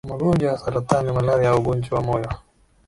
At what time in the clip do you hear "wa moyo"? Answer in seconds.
1.97-2.29